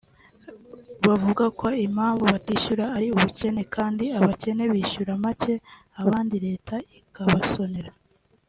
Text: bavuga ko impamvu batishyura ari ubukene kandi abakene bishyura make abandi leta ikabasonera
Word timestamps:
bavuga 1.07 1.45
ko 1.59 1.67
impamvu 1.87 2.23
batishyura 2.33 2.85
ari 2.97 3.07
ubukene 3.15 3.61
kandi 3.75 4.05
abakene 4.19 4.63
bishyura 4.73 5.11
make 5.23 5.53
abandi 6.01 6.35
leta 6.45 6.75
ikabasonera 6.99 7.91